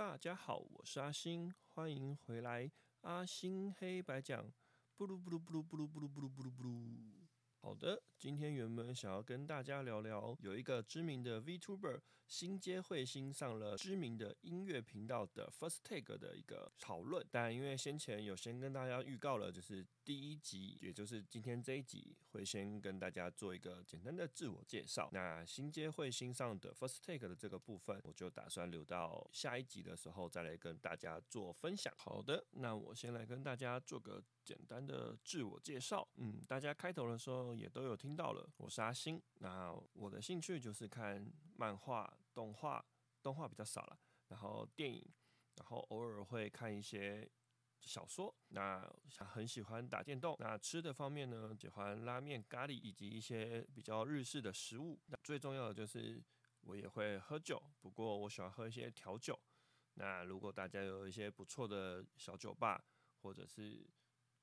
[0.00, 2.72] 大家好，我是阿星，欢迎回来。
[3.02, 4.50] 阿星黑白讲，
[4.96, 6.88] 布鲁布鲁布鲁布鲁布鲁布鲁布鲁。
[7.60, 25.08] 好的，今天原本想要跟大家聊聊，有一个知名的 VTuber 新街彗星上了知名的音乐频道的 First Take 的一个讨论，但因为先前有先跟大家预告了，就是第一集，也就是今天这一集会先跟大家做一个简单的自我介绍。
[25.12, 31.90] 那新街彗星上的 First Take 的这个部分，我就打算留到下一集的时候再来跟大家做分享。
[31.96, 34.22] 好的，那我先来跟大家做个。
[34.42, 39.22] 简单的自我介绍，嗯，大家开头的时候也都有听听到了，我是阿星。
[39.38, 41.24] 那我的兴趣就是看
[41.54, 42.84] 漫画、动画，
[43.22, 43.96] 动画比较少了，
[44.26, 45.08] 然后电影，
[45.54, 47.30] 然后偶尔会看一些
[47.78, 48.34] 小说。
[48.48, 48.84] 那
[49.20, 50.34] 很喜欢打电动。
[50.40, 54.98] 那吃的方面呢，喜欢拉面、咖喱以及一些比较日式的食物。
[55.06, 56.20] 那最重要的就是
[56.62, 59.38] 我也会喝酒，不过我喜欢喝一些调酒。
[59.94, 62.84] 那如果大家有一些不错的小酒吧，
[63.20, 63.88] 或者是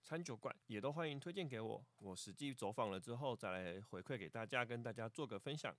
[0.03, 5.75] 餐酒馆也都欢迎推荐给我，我实际走访了之后再来回馈给大家，跟大家做个分享。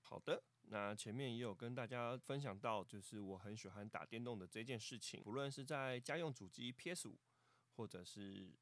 [0.00, 7.16] 好的，那前面也有跟大家分享到，就是我很喜欢打电动的这件事情，无论是在家用主机 PS 五，
[7.76, 8.52] 或者是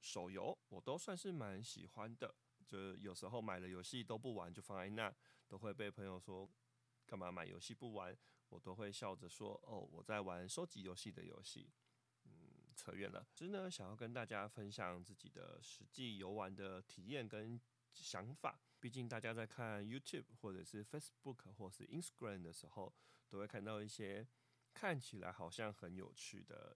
[0.00, 2.34] 手游，我都算是蛮喜欢的。
[2.66, 5.12] 就有时候买了游戏都不玩，就放在那，
[5.48, 6.48] 都会被朋友说
[7.06, 8.16] 干嘛买游戏不玩，
[8.50, 11.68] 我都会笑着说哦，我在玩收集游戏的游戏。
[12.80, 13.26] 扯远了。
[13.34, 17.60] 其实呢，想要跟大家分享自己的实际游玩的体验跟
[17.92, 18.58] 想法。
[18.80, 22.90] 毕竟大家在看 YouTube 或者是 Facebook 或是 Instagram 的时候，
[23.28, 24.26] 都会看到一些
[24.72, 26.74] 看起来好像很有趣的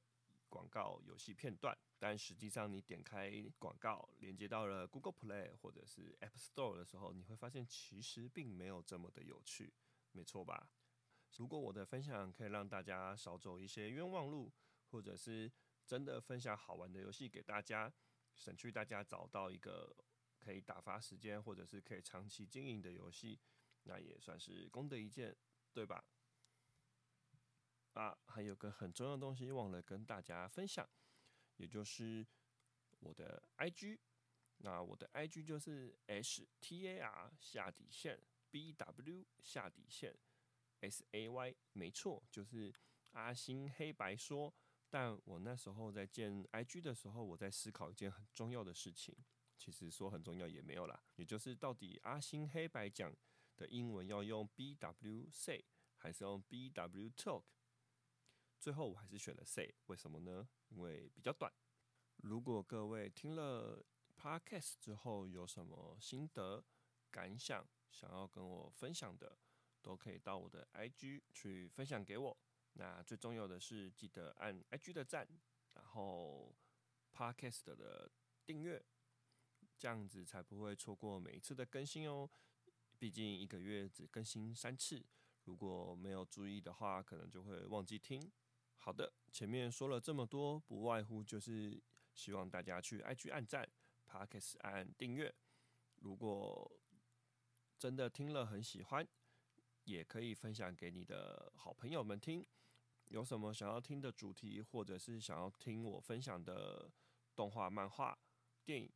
[0.50, 9.72] 广告游戏片段，但实际上你点开广告，连接到了 Google Play 或者是 App Store 的时候，你会发现其实并没有这么的有趣，
[10.12, 10.68] 没错吧？
[11.38, 14.52] 如果我的分享可以让大家少走一些冤枉路。
[14.90, 15.50] 或者是
[15.86, 17.92] 真的分享好玩的游戏给大家，
[18.34, 19.94] 省去大家找到一个
[20.38, 23.40] 可以打发时间或者是可以长期经营的游戏，
[23.84, 25.36] 那也算是功德一件，
[25.72, 26.04] 对吧？
[27.92, 30.88] 啊，还有个很重要的东西忘了跟大家分享，
[31.56, 32.26] 也就是
[33.00, 33.98] 我的 IG。
[34.58, 38.20] 那我的 IG 就是 S T A R 下底线
[38.50, 40.16] B W 下底线
[40.80, 42.72] S A Y，没错，就是
[43.12, 44.54] 阿星黑白说。
[44.94, 49.12] 但我那时候在建 IG 的时候，我在思考一件很重要的事情。
[49.58, 53.12] 其实说很重要也没有啦，也就是到底阿星黑白讲
[53.56, 55.64] 的英文要用 BW say
[55.96, 57.42] 还是用 BW talk？
[58.60, 60.48] 最后我还是选了 say，为什么呢？
[60.68, 61.52] 因为比较短。
[62.18, 63.84] 如果各位听了
[64.16, 66.64] Podcast 之后有什么心得
[67.10, 69.36] 感想，想要跟我分享的，
[69.82, 72.38] 都可以到我的 IG 去分享给我。
[72.74, 75.26] 那最重要的是，记得按 IG 的赞，
[75.74, 76.54] 然后
[77.12, 78.10] Podcast 的
[78.44, 78.84] 订阅，
[79.78, 82.28] 这样子才不会错过每一次的更新哦。
[82.98, 85.04] 毕竟一个月只更新三次，
[85.44, 88.30] 如果没有注意的话，可能就会忘记听。
[88.76, 91.80] 好的，前面说了这么多，不外乎就是
[92.12, 93.68] 希望大家去 IG 按赞
[94.08, 95.34] ，Podcast 按订阅。
[95.96, 96.70] 如果
[97.78, 99.06] 真的听了很喜欢。
[99.84, 102.42] 也可以分享给你的好朋友们听。
[103.08, 106.90] 有什么想要听的主题，或者是想要听我分享的
[107.34, 108.18] 动画、漫画、
[108.64, 108.90] 电影、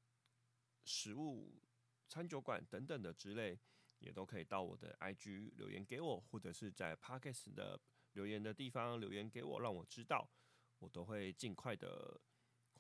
[0.85, 1.61] 食物、
[2.09, 3.59] 餐酒馆等等的之类，
[3.99, 7.81] 也都可以到我的 IG 留言给我，或者是在 Podcast 的
[8.13, 10.29] 留言的地方留言给我，让我知道，
[10.79, 12.21] 我都会尽快的。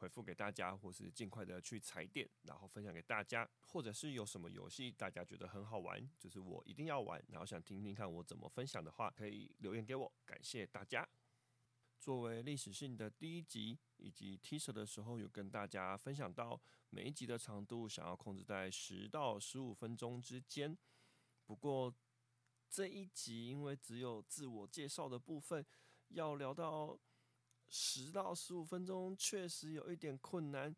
[0.00, 10.12] 回复给大家，或是尽快的去踩点，然后分享给大家，或者是有什么游戏大家觉得很好玩，就是我一定要玩，然后想听听看我怎么分享的话，可以留言给我。
[10.24, 11.04] 感谢大家。
[12.08, 16.58] 作为历史性的第一集，以及 T 恤的时候，有跟大家分享到
[16.88, 20.74] 每一集的长度想要控制在十到十五分钟之间。
[21.44, 21.94] 不过
[22.70, 25.62] 这一集因为只有自我介绍的部分，
[26.08, 26.98] 要聊到。
[27.68, 30.74] 十到十五分钟确实有一点困难，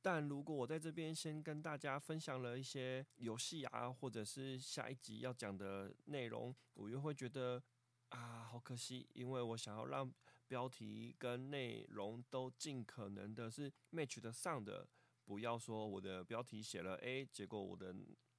[0.00, 7.62] 但如果我在这边先跟大家分享了一些游戏啊，或者是下一集要讲的内容，我又会觉得
[8.08, 10.10] 啊，好可惜，因为我想要让
[10.48, 14.88] 标题跟内容都尽可能的是 match 的上的，
[15.24, 17.94] 不要说我的标题写了 A，结果我的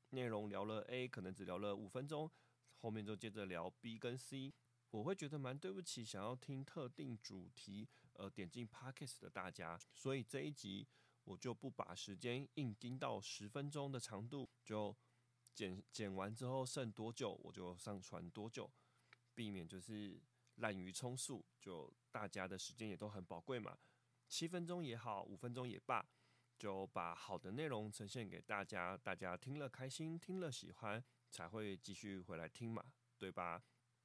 [0.10, 2.30] 内容聊了 A，可能只聊了五分钟，
[2.80, 4.54] 后面就接着聊 B 跟 C。
[4.92, 10.88] 我会觉得蛮对不起想要听特定主题呃点进 Podcast 的大家，所以这一集
[11.26, 14.98] 我就不把时间硬盯到十分钟的长度，就
[15.54, 18.68] 剪剪完之后剩多久我就上传多久，
[19.36, 20.20] 避免就是
[20.60, 23.78] 滥竽充数，就大家的时间也都很宝贵嘛，
[24.28, 26.06] 七分钟也好，五分钟也罢，
[26.58, 33.64] 就把好的内容呈现给大家，大家听了开心，听了喜欢，才会继续回来听嘛，对吧？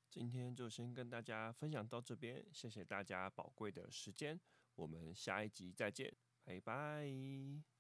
[0.09, 4.41] 今天就先跟大家分享到这边，谢谢大家宝贵的时间，
[4.77, 6.15] 我们下一集再见，
[6.45, 7.74] 拜拜。